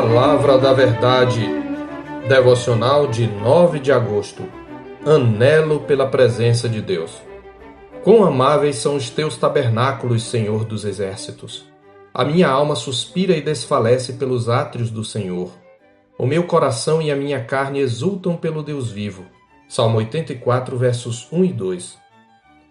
Palavra 0.00 0.56
da 0.56 0.72
Verdade, 0.72 1.46
devocional 2.26 3.06
de 3.06 3.26
9 3.26 3.78
de 3.78 3.92
agosto. 3.92 4.42
Anelo 5.04 5.80
pela 5.80 6.06
presença 6.06 6.70
de 6.70 6.80
Deus. 6.80 7.20
Quão 8.02 8.24
amáveis 8.24 8.76
são 8.76 8.96
os 8.96 9.10
teus 9.10 9.36
tabernáculos, 9.36 10.22
Senhor 10.22 10.64
dos 10.64 10.86
exércitos. 10.86 11.66
A 12.14 12.24
minha 12.24 12.48
alma 12.48 12.74
suspira 12.76 13.36
e 13.36 13.42
desfalece 13.42 14.14
pelos 14.14 14.48
átrios 14.48 14.90
do 14.90 15.04
Senhor. 15.04 15.50
O 16.18 16.26
meu 16.26 16.44
coração 16.44 17.02
e 17.02 17.10
a 17.10 17.14
minha 17.14 17.44
carne 17.44 17.78
exultam 17.78 18.38
pelo 18.38 18.62
Deus 18.62 18.90
vivo. 18.90 19.26
Salmo 19.68 19.98
84, 19.98 20.78
versos 20.78 21.28
1 21.30 21.44
e 21.44 21.52
2. 21.52 21.98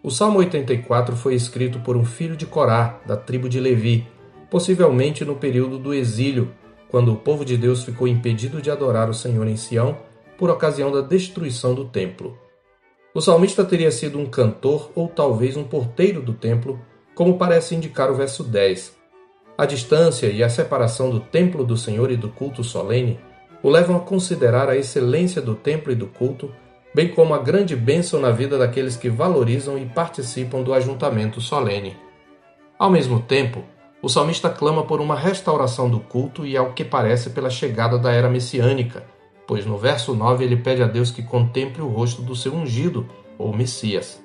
O 0.01 0.09
Salmo 0.09 0.39
84 0.39 1.15
foi 1.15 1.35
escrito 1.35 1.79
por 1.81 1.95
um 1.95 2.05
filho 2.05 2.35
de 2.35 2.47
Corá, 2.47 2.99
da 3.05 3.15
tribo 3.15 3.47
de 3.47 3.59
Levi, 3.59 4.07
possivelmente 4.49 5.23
no 5.23 5.35
período 5.35 5.77
do 5.77 5.93
exílio, 5.93 6.51
quando 6.89 7.13
o 7.13 7.15
povo 7.15 7.45
de 7.45 7.55
Deus 7.55 7.83
ficou 7.83 8.07
impedido 8.07 8.61
de 8.61 8.69
adorar 8.69 9.09
o 9.09 9.13
Senhor 9.13 9.47
em 9.47 9.55
Sião 9.55 9.97
por 10.37 10.49
ocasião 10.49 10.91
da 10.91 11.01
destruição 11.01 11.73
do 11.73 11.85
templo. 11.85 12.37
O 13.13 13.21
salmista 13.21 13.63
teria 13.65 13.91
sido 13.91 14.19
um 14.19 14.25
cantor 14.25 14.91
ou 14.95 15.07
talvez 15.07 15.57
um 15.57 15.63
porteiro 15.63 16.21
do 16.21 16.33
templo, 16.33 16.79
como 17.15 17.37
parece 17.37 17.75
indicar 17.75 18.11
o 18.11 18.15
verso 18.15 18.43
10. 18.43 18.97
A 19.57 19.65
distância 19.65 20.27
e 20.27 20.41
a 20.43 20.49
separação 20.49 21.09
do 21.09 21.19
templo 21.19 21.63
do 21.65 21.75
Senhor 21.75 22.11
e 22.11 22.15
do 22.15 22.29
culto 22.29 22.63
solene 22.63 23.19
o 23.61 23.69
levam 23.69 23.97
a 23.97 23.99
considerar 23.99 24.69
a 24.69 24.77
excelência 24.77 25.41
do 25.41 25.53
templo 25.53 25.91
e 25.91 25.95
do 25.95 26.07
culto, 26.07 26.49
bem 26.95 27.09
como 27.09 27.33
a 27.33 27.39
grande 27.39 27.75
bênção 27.75 28.19
na 28.19 28.31
vida 28.31 28.57
daqueles 28.57 28.95
que 28.95 29.09
valorizam 29.09 29.77
e 29.77 29.85
participam 29.85 30.61
do 30.61 30.73
ajuntamento 30.73 31.41
solene. 31.41 31.97
Ao 32.77 32.89
mesmo 32.89 33.19
tempo, 33.19 33.65
o 34.01 34.07
salmista 34.07 34.49
clama 34.49 34.83
por 34.83 35.01
uma 35.01 35.15
restauração 35.15 35.89
do 35.89 35.99
culto 35.99 36.45
e, 36.45 36.55
ao 36.55 36.73
que 36.73 36.85
parece, 36.85 37.31
pela 37.31 37.49
chegada 37.49 37.97
da 37.97 38.11
era 38.11 38.29
messiânica, 38.29 39.03
pois 39.45 39.65
no 39.65 39.77
verso 39.77 40.13
9 40.13 40.43
ele 40.45 40.55
pede 40.55 40.81
a 40.81 40.87
Deus 40.87 41.11
que 41.11 41.21
contemple 41.21 41.81
o 41.81 41.87
rosto 41.87 42.21
do 42.21 42.35
seu 42.35 42.53
ungido, 42.53 43.05
ou 43.37 43.53
Messias. 43.53 44.23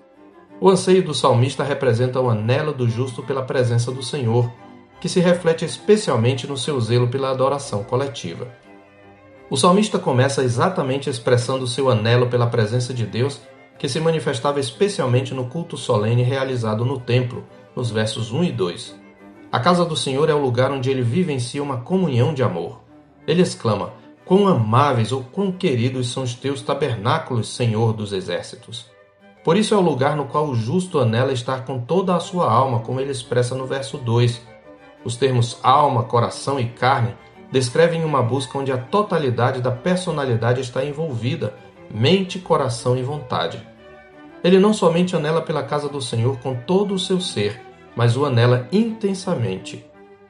O 0.60 0.68
anseio 0.68 1.02
do 1.02 1.12
salmista 1.12 1.64
representa 1.64 2.20
o 2.20 2.30
anelo 2.30 2.72
do 2.72 2.88
justo 2.88 3.22
pela 3.22 3.42
presença 3.42 3.90
do 3.90 4.02
Senhor, 4.02 4.50
que 5.00 5.08
se 5.08 5.20
reflete 5.20 5.64
especialmente 5.64 6.46
no 6.46 6.56
seu 6.56 6.80
zelo 6.80 7.08
pela 7.08 7.30
adoração 7.30 7.82
coletiva. 7.82 8.48
O 9.50 9.56
salmista 9.56 9.98
começa 9.98 10.42
exatamente 10.42 11.10
expressando 11.10 11.66
seu 11.66 11.90
anelo 11.90 12.28
pela 12.28 12.46
presença 12.46 12.94
de 12.94 13.04
Deus, 13.04 13.40
que 13.78 13.88
se 13.88 14.00
manifestava 14.00 14.60
especialmente 14.60 15.34
no 15.34 15.46
culto 15.46 15.76
solene 15.76 16.22
realizado 16.22 16.84
no 16.84 16.98
templo, 16.98 17.44
nos 17.74 17.90
versos 17.90 18.32
1 18.32 18.44
e 18.44 18.52
2. 18.52 19.03
A 19.54 19.60
casa 19.60 19.84
do 19.84 19.96
Senhor 19.96 20.28
é 20.28 20.34
o 20.34 20.42
lugar 20.42 20.72
onde 20.72 20.90
ele 20.90 21.00
vivencia 21.00 21.62
uma 21.62 21.76
comunhão 21.76 22.34
de 22.34 22.42
amor. 22.42 22.80
Ele 23.24 23.40
exclama: 23.40 23.92
Quão 24.24 24.48
amáveis 24.48 25.12
ou 25.12 25.22
quão 25.22 25.52
queridos 25.52 26.10
são 26.10 26.24
os 26.24 26.34
teus 26.34 26.60
tabernáculos, 26.60 27.54
Senhor 27.54 27.92
dos 27.92 28.12
exércitos. 28.12 28.90
Por 29.44 29.56
isso 29.56 29.72
é 29.72 29.76
o 29.76 29.80
lugar 29.80 30.16
no 30.16 30.24
qual 30.24 30.48
o 30.48 30.56
justo 30.56 30.98
anela 30.98 31.32
estar 31.32 31.64
com 31.64 31.78
toda 31.78 32.16
a 32.16 32.18
sua 32.18 32.50
alma, 32.50 32.80
como 32.80 33.00
ele 33.00 33.12
expressa 33.12 33.54
no 33.54 33.64
verso 33.64 33.96
2. 33.96 34.42
Os 35.04 35.14
termos 35.14 35.56
alma, 35.62 36.02
coração 36.02 36.58
e 36.58 36.70
carne 36.70 37.14
descrevem 37.52 38.04
uma 38.04 38.20
busca 38.20 38.58
onde 38.58 38.72
a 38.72 38.76
totalidade 38.76 39.60
da 39.60 39.70
personalidade 39.70 40.62
está 40.62 40.84
envolvida, 40.84 41.54
mente, 41.88 42.40
coração 42.40 42.96
e 42.96 43.04
vontade. 43.04 43.64
Ele 44.42 44.58
não 44.58 44.74
somente 44.74 45.14
anela 45.14 45.40
pela 45.40 45.62
casa 45.62 45.88
do 45.88 46.02
Senhor 46.02 46.40
com 46.40 46.56
todo 46.56 46.92
o 46.92 46.98
seu 46.98 47.20
ser, 47.20 47.63
mas 47.96 48.16
o 48.16 48.24
anela 48.24 48.68
intensamente. 48.72 49.84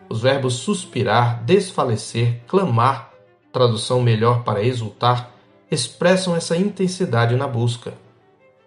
Os 0.08 0.22
verbos 0.22 0.54
suspirar, 0.54 1.42
desfalecer, 1.44 2.40
clamar, 2.46 3.12
tradução 3.52 4.02
melhor 4.02 4.42
para 4.44 4.62
exultar, 4.62 5.30
expressam 5.70 6.36
essa 6.36 6.56
intensidade 6.56 7.36
na 7.36 7.46
busca. 7.46 7.94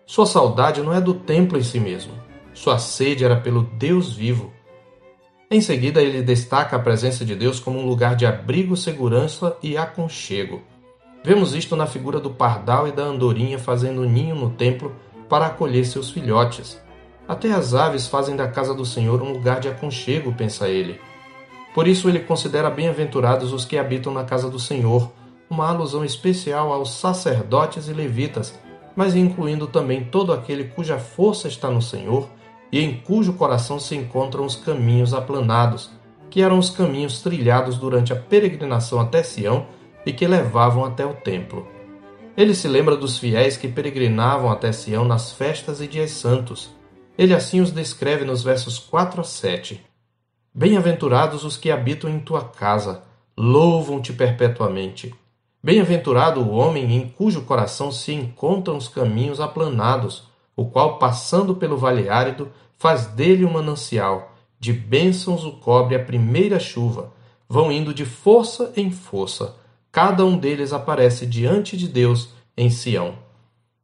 Sua 0.06 0.26
saudade 0.26 0.82
não 0.82 0.94
é 0.94 1.02
do 1.02 1.14
templo 1.14 1.58
em 1.58 1.64
si 1.64 1.80
mesmo. 1.80 2.14
Sua 2.54 2.80
sede 2.80 3.24
era 3.24 3.36
pelo 3.36 3.64
Deus 3.64 4.14
vivo. 4.14 4.52
Em 5.50 5.62
seguida, 5.62 6.02
ele 6.02 6.22
destaca 6.22 6.76
a 6.76 6.80
presença 6.80 7.24
de 7.24 7.36
Deus 7.36 7.60
como 7.60 7.80
um 7.80 7.86
lugar 7.86 8.16
de 8.16 8.26
abrigo, 8.26 8.76
segurança 8.76 9.56
e 9.62 9.78
aconchego. 9.78 10.62
Vemos 11.24 11.54
isto 11.54 11.76
na 11.76 11.86
figura 11.86 12.20
do 12.20 12.30
pardal 12.30 12.88
e 12.88 12.92
da 12.92 13.04
andorinha 13.04 13.60
fazendo 13.60 14.06
ninho 14.06 14.36
no 14.36 14.50
templo 14.50 14.96
para 15.30 15.48
acolher 15.48 15.86
seus 15.86 16.10
filhotes. 16.10 16.82
Até 17.28 17.52
as 17.52 17.74
aves 17.74 18.08
fazem 18.08 18.36
da 18.36 18.48
casa 18.48 18.74
do 18.74 18.86
Senhor 18.86 19.22
um 19.22 19.34
lugar 19.34 19.60
de 19.60 19.68
aconchego, 19.68 20.34
pensa 20.34 20.70
ele. 20.70 21.00
Por 21.74 21.88
isso 21.88 22.08
ele 22.08 22.20
considera 22.20 22.70
bem-aventurados 22.70 23.52
os 23.52 23.66
que 23.66 23.78
habitam 23.78 24.14
na 24.14 24.24
casa 24.24 24.50
do 24.50 24.58
Senhor, 24.58 25.12
uma 25.50 25.68
alusão 25.68 26.06
especial 26.06 26.72
aos 26.72 26.92
sacerdotes 26.92 27.88
e 27.88 27.94
levitas, 27.94 28.58
mas 28.96 29.14
incluindo 29.14 29.68
também 29.68 30.06
todo 30.06 30.32
aquele 30.32 30.66
cuja 30.66 30.98
força 30.98 31.48
está 31.48 31.70
no 31.70 31.82
Senhor 31.82 32.30
e 32.72 32.80
em 32.80 32.96
cujo 32.96 33.34
coração 33.34 33.80
se 33.80 33.96
encontram 33.96 34.46
os 34.46 34.56
caminhos 34.56 35.14
aplanados, 35.14 35.92
que 36.30 36.42
eram 36.42 36.58
os 36.58 36.70
caminhos 36.70 37.22
trilhados 37.22 37.78
durante 37.78 38.12
a 38.12 38.16
peregrinação 38.16 39.00
até 39.00 39.22
Sião 39.22 39.68
e 40.06 40.12
que 40.12 40.26
levavam 40.26 40.84
até 40.84 41.06
o 41.06 41.14
templo. 41.14 41.68
Ele 42.36 42.54
se 42.54 42.68
lembra 42.68 42.96
dos 42.96 43.18
fiéis 43.18 43.58
que 43.58 43.68
peregrinavam 43.68 44.50
até 44.50 44.72
Sião 44.72 45.06
nas 45.06 45.32
festas 45.32 45.82
e 45.82 45.88
dias 45.88 46.12
santos, 46.12 46.76
ele 47.18 47.34
assim 47.34 47.62
os 47.62 47.72
descreve 47.72 48.24
nos 48.24 48.44
versos 48.44 48.78
4 48.78 49.22
a 49.22 49.24
7. 49.24 49.84
Bem-aventurados 50.54 51.44
os 51.44 51.58
que 51.58 51.72
habitam 51.72 52.10
em 52.10 52.20
tua 52.20 52.44
casa, 52.44 53.04
louvam-te 53.36 54.14
perpetuamente. 54.14 55.14
Bem-aventurado 55.64 56.42
o 56.42 56.52
homem 56.52 56.96
em 56.96 57.10
cujo 57.10 57.42
coração 57.42 57.92
se 57.92 58.14
encontram 58.14 58.78
os 58.78 58.88
caminhos 58.88 59.42
aplanados, 59.42 60.28
o 60.56 60.66
qual, 60.66 60.98
passando 61.00 61.56
pelo 61.56 61.78
vale 61.78 62.08
árido, 62.08 62.52
faz 62.78 63.08
dele 63.08 63.46
um 63.46 63.52
manancial, 63.52 64.36
de 64.60 64.72
bênçãos 64.72 65.44
o 65.44 65.54
cobre 65.54 65.96
a 65.96 66.04
primeira 66.04 66.60
chuva, 66.60 67.12
vão 67.50 67.72
indo 67.72 67.94
de 67.94 68.06
força 68.06 68.72
em 68.76 68.92
força, 68.92 69.56
cada 69.92 70.24
um 70.24 70.38
deles 70.38 70.74
aparece 70.74 71.26
diante 71.26 71.76
de 71.76 71.88
Deus 71.88 72.30
em 72.56 72.70
Sião. 72.70 73.16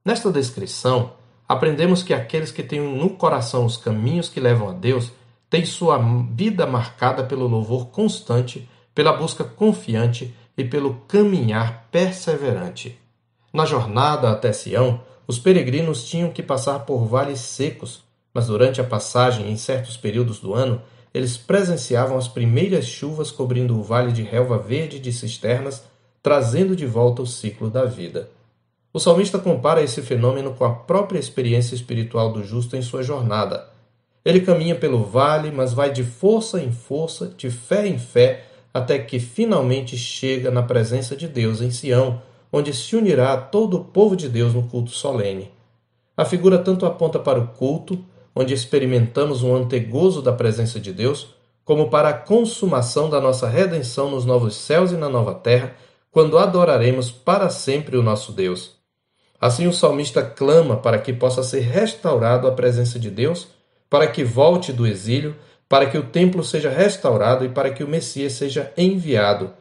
Nesta 0.06 0.32
descrição, 0.32 1.14
aprendemos 1.48 2.04
que 2.04 2.14
aqueles 2.14 2.52
que 2.52 2.64
têm 2.64 2.80
no 2.80 3.12
coração 3.12 3.66
os 3.66 3.78
caminhos 3.78 4.30
que 4.30 4.40
levam 4.40 4.70
a 4.70 4.74
Deus 4.74 5.12
têm 5.50 5.66
sua 5.66 6.00
vida 6.32 6.66
marcada 6.66 7.24
pelo 7.24 7.48
louvor 7.48 7.88
constante, 7.88 8.68
pela 8.96 9.14
busca 9.14 9.44
confiante 9.44 10.34
e 10.58 10.64
pelo 10.64 10.96
caminhar 11.08 11.88
perseverante. 11.92 13.00
Na 13.54 13.66
jornada 13.66 14.32
até 14.32 14.52
Sião, 14.52 15.02
os 15.28 15.38
peregrinos 15.40 16.06
tinham 16.06 16.32
que 16.32 16.42
passar 16.42 16.80
por 16.80 17.06
vales 17.06 17.40
secos, 17.40 18.04
mas 18.34 18.48
durante 18.48 18.82
a 18.82 18.84
passagem, 18.84 19.52
em 19.52 19.56
certos 19.56 19.96
períodos 19.96 20.40
do 20.40 20.54
ano, 20.54 20.82
eles 21.14 21.38
presenciavam 21.38 22.18
as 22.18 22.28
primeiras 22.28 22.86
chuvas 22.86 23.30
cobrindo 23.30 23.78
o 23.78 23.84
vale 23.84 24.12
de 24.12 24.24
relva 24.24 24.58
verde 24.58 25.00
de 25.00 25.14
cisternas, 25.14 25.84
trazendo 26.22 26.76
de 26.76 26.88
volta 26.88 27.22
o 27.22 27.28
ciclo 27.28 27.70
da 27.70 27.86
vida. 27.86 28.32
O 28.96 29.00
salmista 29.00 29.40
compara 29.40 29.82
esse 29.82 30.04
fenômeno 30.04 30.54
com 30.54 30.64
a 30.64 30.70
própria 30.70 31.18
experiência 31.18 31.74
espiritual 31.74 32.32
do 32.32 32.44
justo 32.44 32.76
em 32.76 32.82
sua 32.84 33.02
jornada. 33.02 33.68
Ele 34.24 34.40
caminha 34.40 34.76
pelo 34.76 35.04
vale, 35.04 35.50
mas 35.50 35.74
vai 35.74 35.92
de 35.92 36.04
força 36.04 36.62
em 36.62 36.72
força, 36.72 37.34
de 37.36 37.50
fé 37.50 37.88
em 37.88 37.98
fé, 37.98 38.46
até 38.72 39.00
que 39.00 39.20
finalmente 39.20 39.98
chega 39.98 40.52
na 40.52 40.62
presença 40.62 41.16
de 41.16 41.28
Deus 41.28 41.60
em 41.60 41.72
Sião, 41.72 42.22
onde 42.52 42.72
se 42.72 42.96
unirá 42.96 43.36
todo 43.36 43.78
o 43.78 43.84
povo 43.84 44.16
de 44.16 44.30
Deus 44.30 44.54
no 44.54 44.62
culto 44.62 44.92
solene. 44.92 45.52
A 46.16 46.24
figura 46.24 46.60
tanto 46.60 46.86
aponta 46.86 47.18
para 47.18 47.40
o 47.40 47.48
culto, 47.48 48.06
onde 48.36 48.54
experimentamos 48.54 49.42
um 49.42 49.56
antegozo 49.56 50.22
da 50.22 50.32
presença 50.32 50.80
de 50.80 50.94
Deus, 50.94 51.30
como 51.66 51.90
para 51.90 52.10
a 52.10 52.14
consumação 52.14 53.10
da 53.10 53.20
nossa 53.20 53.50
redenção 53.50 54.12
nos 54.12 54.24
novos 54.24 54.56
céus 54.56 54.92
e 54.92 54.98
na 54.98 55.10
nova 55.10 55.34
terra, 55.34 55.76
quando 56.12 56.38
adoraremos 56.38 57.10
para 57.10 57.50
sempre 57.50 57.98
o 57.98 58.04
nosso 58.04 58.32
Deus. 58.32 58.83
Assim, 59.44 59.68
o 59.68 59.74
salmista 59.74 60.24
clama 60.24 60.78
para 60.78 60.98
que 60.98 61.12
possa 61.12 61.44
ser 61.44 61.60
restaurado 61.60 62.48
a 62.48 62.54
presença 62.54 62.98
de 62.98 63.12
Deus, 63.12 63.50
para 63.90 64.08
que 64.08 64.24
volte 64.24 64.72
do 64.72 64.88
exílio, 64.88 65.36
para 65.68 65.86
que 65.86 65.98
o 65.98 66.04
templo 66.04 66.42
seja 66.46 66.70
restaurado 66.70 67.44
e 67.44 67.50
para 67.50 67.70
que 67.70 67.84
o 67.84 67.88
Messias 67.90 68.32
seja 68.32 68.72
enviado. 68.78 69.52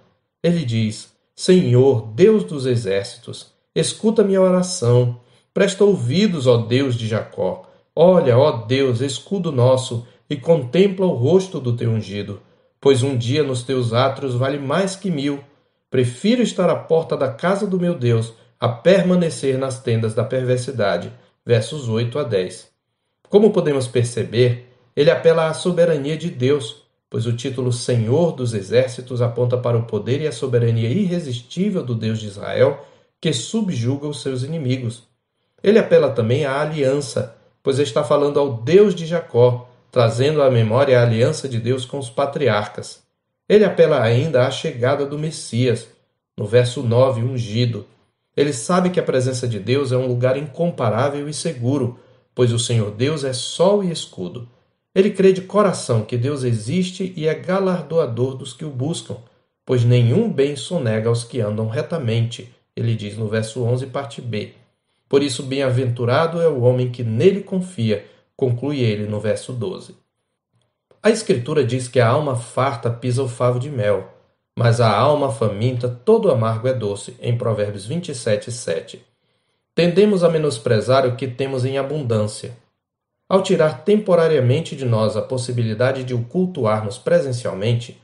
Ele 0.40 0.64
diz: 0.64 1.12
Senhor, 1.34 2.12
Deus 2.14 2.44
dos 2.44 2.64
exércitos, 2.64 3.52
escuta 3.74 4.22
minha 4.22 4.40
oração, 4.40 5.18
presta 5.52 5.82
ouvidos, 5.82 6.46
ó 6.46 6.58
Deus 6.58 6.94
de 6.94 7.08
Jacó. 7.08 7.68
Olha, 7.92 8.38
ó 8.38 8.64
Deus, 8.64 9.00
escudo 9.00 9.50
nosso, 9.50 10.06
e 10.30 10.36
contempla 10.36 11.06
o 11.06 11.16
rosto 11.16 11.58
do 11.58 11.76
teu 11.76 11.90
ungido, 11.90 12.40
pois 12.80 13.02
um 13.02 13.16
dia 13.16 13.42
nos 13.42 13.64
teus 13.64 13.92
átrios 13.92 14.36
vale 14.36 14.60
mais 14.60 14.94
que 14.94 15.10
mil. 15.10 15.40
Prefiro 15.90 16.40
estar 16.40 16.70
à 16.70 16.76
porta 16.76 17.16
da 17.16 17.32
casa 17.32 17.66
do 17.66 17.80
meu 17.80 17.96
Deus 17.96 18.32
a 18.62 18.68
permanecer 18.68 19.58
nas 19.58 19.80
tendas 19.80 20.14
da 20.14 20.22
perversidade. 20.22 21.12
Versos 21.44 21.88
8 21.88 22.16
a 22.20 22.22
10. 22.22 22.68
Como 23.28 23.50
podemos 23.50 23.88
perceber, 23.88 24.68
ele 24.94 25.10
apela 25.10 25.48
à 25.48 25.52
soberania 25.52 26.16
de 26.16 26.30
Deus, 26.30 26.84
pois 27.10 27.26
o 27.26 27.32
título 27.32 27.72
Senhor 27.72 28.30
dos 28.30 28.54
Exércitos 28.54 29.20
aponta 29.20 29.58
para 29.58 29.76
o 29.76 29.82
poder 29.82 30.20
e 30.20 30.28
a 30.28 30.32
soberania 30.32 30.88
irresistível 30.88 31.82
do 31.82 31.92
Deus 31.92 32.20
de 32.20 32.28
Israel, 32.28 32.86
que 33.20 33.32
subjuga 33.32 34.06
os 34.06 34.22
seus 34.22 34.44
inimigos. 34.44 35.08
Ele 35.60 35.80
apela 35.80 36.10
também 36.10 36.44
à 36.44 36.60
aliança, 36.60 37.34
pois 37.64 37.80
está 37.80 38.04
falando 38.04 38.38
ao 38.38 38.58
Deus 38.58 38.94
de 38.94 39.06
Jacó, 39.06 39.68
trazendo 39.90 40.40
à 40.40 40.48
memória 40.48 41.00
a 41.00 41.02
aliança 41.02 41.48
de 41.48 41.58
Deus 41.58 41.84
com 41.84 41.98
os 41.98 42.08
patriarcas. 42.08 43.02
Ele 43.48 43.64
apela 43.64 44.00
ainda 44.00 44.46
à 44.46 44.50
chegada 44.52 45.04
do 45.04 45.18
Messias, 45.18 45.88
no 46.38 46.46
verso 46.46 46.80
9, 46.80 47.22
ungido. 47.22 47.86
Ele 48.36 48.52
sabe 48.52 48.90
que 48.90 48.98
a 48.98 49.02
presença 49.02 49.46
de 49.46 49.58
Deus 49.58 49.92
é 49.92 49.96
um 49.96 50.06
lugar 50.06 50.36
incomparável 50.36 51.28
e 51.28 51.34
seguro, 51.34 51.98
pois 52.34 52.52
o 52.52 52.58
Senhor 52.58 52.90
Deus 52.90 53.24
é 53.24 53.32
sol 53.32 53.84
e 53.84 53.90
escudo. 53.90 54.48
Ele 54.94 55.10
crê 55.10 55.32
de 55.32 55.42
coração 55.42 56.04
que 56.04 56.16
Deus 56.16 56.42
existe 56.42 57.12
e 57.16 57.26
é 57.26 57.34
galardoador 57.34 58.34
dos 58.34 58.52
que 58.52 58.64
o 58.64 58.70
buscam, 58.70 59.16
pois 59.64 59.84
nenhum 59.84 60.30
bem 60.30 60.56
sonega 60.56 61.08
aos 61.08 61.24
que 61.24 61.40
andam 61.40 61.68
retamente. 61.68 62.54
Ele 62.74 62.94
diz 62.94 63.16
no 63.16 63.28
verso 63.28 63.62
11, 63.62 63.86
parte 63.86 64.20
B. 64.20 64.52
Por 65.08 65.22
isso, 65.22 65.42
bem-aventurado 65.42 66.40
é 66.40 66.48
o 66.48 66.60
homem 66.62 66.90
que 66.90 67.02
nele 67.02 67.42
confia, 67.42 68.06
conclui 68.34 68.80
ele 68.80 69.06
no 69.06 69.20
verso 69.20 69.52
12. 69.52 69.94
A 71.02 71.10
Escritura 71.10 71.64
diz 71.64 71.88
que 71.88 72.00
a 72.00 72.08
alma 72.08 72.36
farta 72.36 72.90
pisa 72.90 73.22
o 73.22 73.28
favo 73.28 73.58
de 73.58 73.68
mel, 73.68 74.11
mas 74.56 74.80
a 74.80 74.90
alma 74.90 75.32
faminta 75.32 75.88
todo 75.88 76.30
amargo 76.30 76.68
é 76.68 76.74
doce, 76.74 77.16
em 77.20 77.36
Provérbios 77.36 77.86
27, 77.86 78.52
7. 78.52 79.04
Tendemos 79.74 80.22
a 80.22 80.28
menosprezar 80.28 81.06
o 81.06 81.16
que 81.16 81.26
temos 81.26 81.64
em 81.64 81.78
abundância. 81.78 82.56
Ao 83.28 83.42
tirar 83.42 83.82
temporariamente 83.84 84.76
de 84.76 84.84
nós 84.84 85.16
a 85.16 85.22
possibilidade 85.22 86.04
de 86.04 86.12
o 86.14 86.22
cultuarmos 86.24 86.98
presencialmente, 86.98 87.98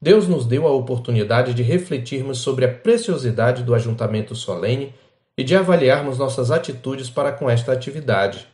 Deus 0.00 0.28
nos 0.28 0.44
deu 0.44 0.66
a 0.66 0.70
oportunidade 0.70 1.54
de 1.54 1.62
refletirmos 1.62 2.38
sobre 2.38 2.66
a 2.66 2.74
preciosidade 2.74 3.62
do 3.62 3.74
ajuntamento 3.74 4.34
solene 4.34 4.92
e 5.38 5.42
de 5.42 5.56
avaliarmos 5.56 6.18
nossas 6.18 6.50
atitudes 6.50 7.08
para 7.08 7.32
com 7.32 7.48
esta 7.48 7.72
atividade. 7.72 8.46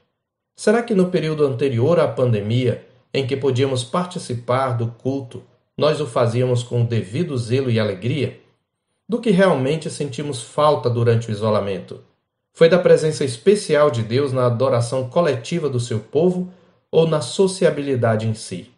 Será 0.55 0.83
que 0.83 0.95
no 0.95 1.09
período 1.09 1.45
anterior 1.45 1.99
à 1.99 2.07
pandemia, 2.07 2.87
em 3.13 3.27
que 3.27 3.37
podíamos 3.37 3.83
participar 3.83 4.77
do 4.77 4.87
culto, 4.87 5.43
nós 5.81 5.99
o 5.99 6.07
fazíamos 6.07 6.63
com 6.63 6.83
o 6.83 6.87
devido 6.87 7.39
zelo 7.39 7.71
e 7.71 7.81
alegria? 7.81 8.39
Do 9.09 9.19
que 9.19 9.31
realmente 9.31 9.89
sentimos 9.89 10.43
falta 10.43 10.91
durante 10.91 11.31
o 11.31 11.33
isolamento? 11.33 12.03
Foi 12.53 12.69
da 12.69 12.79
presença 12.79 13.25
especial 13.25 13.91
de 13.91 14.03
Deus 14.03 14.31
na 14.31 14.45
adoração 14.45 15.09
coletiva 15.09 15.71
do 15.71 15.81
seu 15.81 15.99
povo 15.99 16.53
ou 16.93 17.09
na 17.09 17.23
sociabilidade 17.23 18.29
em 18.29 18.35
si? 18.35 18.71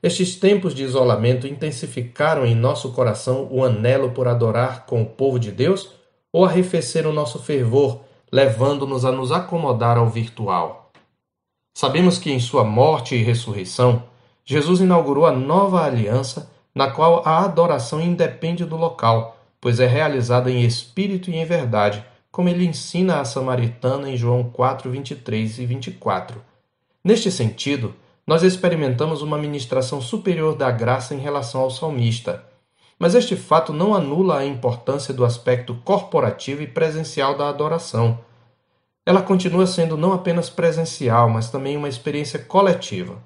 Estes 0.00 0.36
tempos 0.36 0.76
de 0.76 0.84
isolamento 0.84 1.44
intensificaram 1.44 2.46
em 2.46 2.54
nosso 2.54 2.92
coração 2.92 3.48
o 3.50 3.64
anelo 3.64 4.12
por 4.12 4.28
adorar 4.28 4.86
com 4.86 5.02
o 5.02 5.06
povo 5.06 5.40
de 5.40 5.50
Deus 5.50 5.90
ou 6.32 6.44
arrefecer 6.44 7.04
o 7.04 7.12
nosso 7.12 7.40
fervor, 7.40 7.98
levando-nos 8.30 9.04
a 9.04 9.10
nos 9.10 9.32
acomodar 9.32 9.98
ao 9.98 10.08
virtual. 10.08 10.92
Sabemos 11.76 12.16
que 12.16 12.30
em 12.30 12.38
sua 12.38 12.62
morte 12.62 13.16
e 13.16 13.24
ressurreição, 13.24 14.04
Jesus 14.44 14.80
inaugurou 14.80 15.26
a 15.26 15.32
nova 15.32 15.84
aliança, 15.84 16.50
na 16.74 16.90
qual 16.90 17.22
a 17.24 17.44
adoração 17.44 18.00
independe 18.00 18.64
do 18.64 18.76
local, 18.76 19.36
pois 19.60 19.80
é 19.80 19.86
realizada 19.86 20.50
em 20.50 20.62
espírito 20.62 21.30
e 21.30 21.36
em 21.36 21.44
verdade, 21.44 22.04
como 22.30 22.48
ele 22.48 22.64
ensina 22.64 23.20
a 23.20 23.24
samaritana 23.24 24.10
em 24.10 24.16
João 24.16 24.44
4, 24.44 24.90
23 24.90 25.58
e 25.58 25.66
24. 25.66 26.42
Neste 27.04 27.30
sentido, 27.30 27.94
nós 28.26 28.42
experimentamos 28.42 29.22
uma 29.22 29.38
ministração 29.38 30.00
superior 30.00 30.56
da 30.56 30.70
graça 30.70 31.14
em 31.14 31.18
relação 31.18 31.60
ao 31.60 31.70
salmista 31.70 32.42
mas 33.02 33.16
este 33.16 33.34
fato 33.34 33.72
não 33.72 33.96
anula 33.96 34.38
a 34.38 34.46
importância 34.46 35.12
do 35.12 35.24
aspecto 35.24 35.74
corporativo 35.84 36.62
e 36.62 36.68
presencial 36.68 37.36
da 37.36 37.48
adoração. 37.48 38.20
Ela 39.04 39.20
continua 39.20 39.66
sendo 39.66 39.96
não 39.96 40.12
apenas 40.12 40.48
presencial, 40.48 41.28
mas 41.28 41.50
também 41.50 41.76
uma 41.76 41.88
experiência 41.88 42.38
coletiva. 42.38 43.20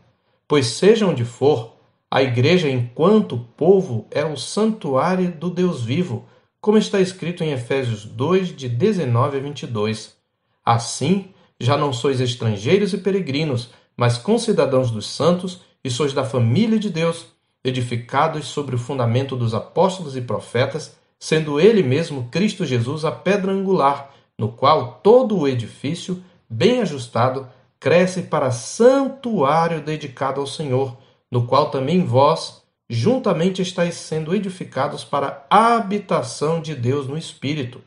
Pois, 0.49 0.67
seja 0.67 1.07
onde 1.07 1.25
for, 1.25 1.77
a 2.11 2.23
Igreja, 2.23 2.69
enquanto 2.69 3.47
povo, 3.57 4.07
é 4.11 4.25
o 4.25 4.37
santuário 4.37 5.33
do 5.33 5.51
Deus 5.51 5.83
vivo, 5.83 6.27
como 6.61 6.79
está 6.79 7.01
escrito 7.01 7.43
em 7.43 7.53
Efésios 7.53 8.05
2, 8.05 8.57
de 8.57 8.69
19 8.69 9.39
a 9.39 9.41
22. 9.41 10.17
Assim, 10.65 11.31
já 11.59 11.77
não 11.77 11.93
sois 11.93 12.21
estrangeiros 12.21 12.93
e 12.93 12.99
peregrinos, 12.99 13.71
mas 13.97 14.19
concidadãos 14.19 14.91
dos 14.91 15.07
santos 15.09 15.63
e 15.83 15.91
sois 15.91 16.13
da 16.13 16.25
família 16.25 16.79
de 16.79 16.91
Deus 16.91 17.27
edificados 17.65 18.47
sobre 18.47 18.77
o 18.77 18.79
fundamento 18.79 19.35
dos 19.35 19.53
apóstolos 19.53 20.17
e 20.17 20.21
profetas, 20.21 20.97
sendo 21.19 21.59
ele 21.59 21.83
mesmo 21.83 22.29
Cristo 22.31 22.65
Jesus 22.65 23.05
a 23.05 23.11
pedra 23.11 23.51
angular, 23.51 24.15
no 24.39 24.53
qual 24.53 25.01
todo 25.03 25.37
o 25.37 25.49
edifício, 25.49 26.23
bem 26.49 26.81
ajustado, 26.81 27.49
cresce 27.87 28.23
para 28.23 28.51
santuário 28.51 29.81
dedicado 29.81 30.41
ao 30.41 30.47
Senhor, 30.49 30.99
no 31.31 31.47
qual 31.47 31.71
também 31.71 32.05
vós, 32.05 32.61
juntamente 32.91 33.63
estáis 33.63 33.95
sendo 33.95 34.35
edificados 34.35 35.05
para 35.05 35.47
a 35.49 35.77
habitação 35.77 36.61
de 36.61 36.75
Deus 36.75 37.07
no 37.07 37.17
Espírito. 37.17 37.81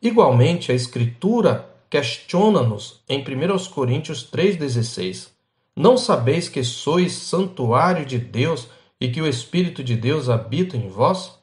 Igualmente, 0.00 0.72
a 0.72 0.74
Escritura 0.74 1.68
questiona-nos 1.90 3.02
em 3.06 3.20
1 3.20 3.70
Coríntios 3.70 4.26
3,16 4.32 5.28
não 5.76 5.98
sabeis 5.98 6.48
que 6.48 6.64
sois 6.64 7.12
santuário 7.12 8.06
de 8.06 8.16
Deus 8.16 8.66
e 8.98 9.10
que 9.10 9.20
o 9.20 9.28
Espírito 9.28 9.84
de 9.84 9.94
Deus 9.94 10.30
habita 10.30 10.74
em 10.74 10.88
vós? 10.88 11.38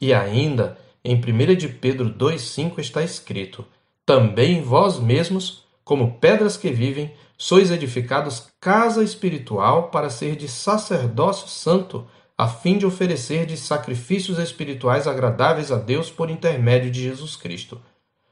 E 0.00 0.14
ainda, 0.14 0.78
em 1.04 1.16
1 1.16 1.54
de 1.54 1.68
Pedro 1.68 2.08
2,5 2.08 2.78
está 2.78 3.02
escrito: 3.02 3.62
Também 4.06 4.62
vós 4.62 4.98
mesmos, 4.98 5.68
como 5.90 6.20
pedras 6.20 6.56
que 6.56 6.70
vivem, 6.70 7.12
sois 7.36 7.68
edificados 7.68 8.46
casa 8.60 9.02
espiritual 9.02 9.88
para 9.88 10.08
ser 10.08 10.36
de 10.36 10.46
sacerdócio 10.46 11.48
santo, 11.48 12.06
a 12.38 12.46
fim 12.46 12.78
de 12.78 12.86
oferecer 12.86 13.44
de 13.44 13.56
sacrifícios 13.56 14.38
espirituais 14.38 15.08
agradáveis 15.08 15.72
a 15.72 15.74
Deus 15.74 16.08
por 16.08 16.30
intermédio 16.30 16.92
de 16.92 17.02
Jesus 17.02 17.34
Cristo. 17.34 17.80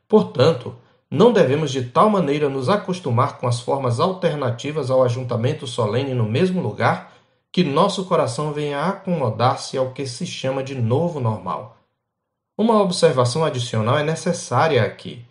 Portanto, 0.07 0.77
não 1.11 1.33
devemos 1.33 1.73
de 1.73 1.83
tal 1.83 2.09
maneira 2.09 2.49
nos 2.49 2.69
acostumar 2.69 3.39
com 3.39 3.49
as 3.49 3.59
formas 3.59 3.99
alternativas 3.99 4.89
ao 4.89 5.03
ajuntamento 5.03 5.67
solene 5.67 6.15
no 6.15 6.29
mesmo 6.29 6.63
lugar 6.63 7.13
que 7.51 7.65
nosso 7.65 8.05
coração 8.05 8.53
venha 8.53 8.85
acomodar-se 8.85 9.77
ao 9.77 9.91
que 9.91 10.07
se 10.07 10.25
chama 10.25 10.63
de 10.63 10.77
novo 10.77 11.19
normal. 11.19 11.77
Uma 12.57 12.81
observação 12.81 13.45
adicional 13.45 13.99
é 13.99 14.05
necessária 14.05 14.85
aqui. 14.85 15.27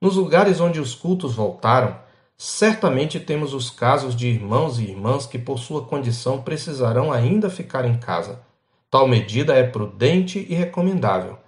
Nos 0.00 0.16
lugares 0.16 0.60
onde 0.60 0.80
os 0.80 0.94
cultos 0.94 1.34
voltaram, 1.34 1.98
certamente 2.36 3.18
temos 3.18 3.52
os 3.54 3.70
casos 3.70 4.14
de 4.14 4.28
irmãos 4.28 4.78
e 4.78 4.84
irmãs 4.84 5.26
que, 5.26 5.38
por 5.38 5.58
sua 5.58 5.84
condição, 5.84 6.42
precisarão 6.42 7.12
ainda 7.12 7.50
ficar 7.50 7.84
em 7.84 7.98
casa. 7.98 8.40
Tal 8.90 9.06
medida 9.06 9.54
é 9.54 9.64
prudente 9.64 10.46
e 10.48 10.54
recomendável 10.54 11.38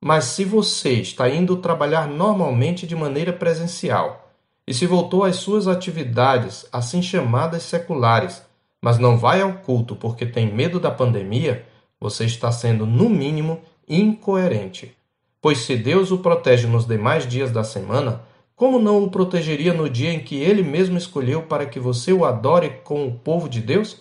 mas 0.00 0.26
se 0.26 0.44
você 0.44 0.92
está 0.92 1.28
indo 1.28 1.56
trabalhar 1.56 2.06
normalmente 2.06 2.86
de 2.86 2.94
maneira 2.94 3.32
presencial 3.32 4.30
e 4.66 4.72
se 4.72 4.86
voltou 4.86 5.24
às 5.24 5.36
suas 5.36 5.66
atividades, 5.66 6.66
assim 6.72 7.02
chamadas 7.02 7.64
seculares, 7.64 8.42
mas 8.80 8.98
não 8.98 9.16
vai 9.16 9.40
ao 9.40 9.54
culto 9.54 9.96
porque 9.96 10.24
tem 10.24 10.52
medo 10.52 10.78
da 10.78 10.90
pandemia, 10.90 11.66
você 11.98 12.24
está 12.26 12.52
sendo, 12.52 12.86
no 12.86 13.08
mínimo, 13.08 13.60
incoerente. 13.88 14.96
Pois 15.40 15.58
se 15.58 15.76
Deus 15.76 16.10
o 16.10 16.18
protege 16.18 16.66
nos 16.66 16.86
demais 16.86 17.26
dias 17.26 17.50
da 17.50 17.62
semana, 17.62 18.22
como 18.56 18.80
não 18.80 19.04
o 19.04 19.10
protegeria 19.10 19.72
no 19.72 19.88
dia 19.88 20.12
em 20.12 20.18
que 20.18 20.36
ele 20.36 20.62
mesmo 20.62 20.98
escolheu 20.98 21.42
para 21.42 21.64
que 21.64 21.78
você 21.78 22.12
o 22.12 22.24
adore 22.24 22.80
com 22.82 23.06
o 23.06 23.12
povo 23.12 23.48
de 23.48 23.60
Deus? 23.60 23.98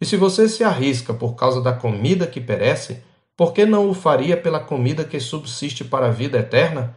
E 0.00 0.04
se 0.04 0.16
você 0.16 0.48
se 0.48 0.62
arrisca 0.62 1.14
por 1.14 1.34
causa 1.34 1.60
da 1.62 1.72
comida 1.72 2.26
que 2.26 2.40
perece, 2.40 3.02
por 3.34 3.52
que 3.52 3.64
não 3.64 3.88
o 3.88 3.94
faria 3.94 4.36
pela 4.36 4.60
comida 4.60 5.04
que 5.04 5.18
subsiste 5.18 5.84
para 5.84 6.06
a 6.06 6.10
vida 6.10 6.38
eterna? 6.38 6.96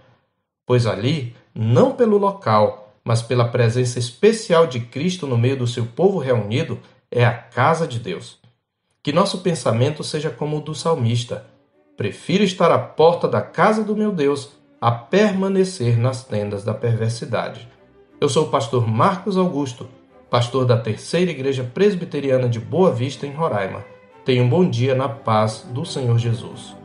Pois 0.65 0.85
ali, 0.85 1.35
não 1.55 1.93
pelo 1.93 2.17
local, 2.17 2.93
mas 3.03 3.21
pela 3.21 3.47
presença 3.47 3.97
especial 3.97 4.67
de 4.67 4.81
Cristo 4.81 5.25
no 5.25 5.37
meio 5.37 5.57
do 5.57 5.67
seu 5.67 5.85
povo 5.85 6.19
reunido, 6.19 6.79
é 7.09 7.25
a 7.25 7.33
casa 7.33 7.87
de 7.87 7.99
Deus. 7.99 8.37
Que 9.03 9.11
nosso 9.11 9.39
pensamento 9.39 10.03
seja 10.03 10.29
como 10.29 10.57
o 10.57 10.61
do 10.61 10.75
salmista. 10.75 11.45
Prefiro 12.01 12.43
estar 12.43 12.71
à 12.71 12.79
porta 12.79 13.27
da 13.27 13.43
casa 13.43 13.83
do 13.83 13.95
meu 13.95 14.11
Deus 14.11 14.53
a 14.81 14.89
permanecer 14.89 15.99
nas 15.99 16.23
tendas 16.23 16.63
da 16.63 16.73
perversidade. 16.73 17.69
Eu 18.19 18.27
sou 18.27 18.47
o 18.47 18.49
pastor 18.49 18.87
Marcos 18.87 19.37
Augusto, 19.37 19.87
pastor 20.27 20.65
da 20.65 20.75
Terceira 20.75 21.29
Igreja 21.29 21.63
Presbiteriana 21.63 22.49
de 22.49 22.59
Boa 22.59 22.91
Vista, 22.91 23.27
em 23.27 23.31
Roraima. 23.31 23.85
Tenha 24.25 24.41
um 24.41 24.49
bom 24.49 24.67
dia 24.67 24.95
na 24.95 25.07
paz 25.07 25.63
do 25.69 25.85
Senhor 25.85 26.17
Jesus. 26.17 26.75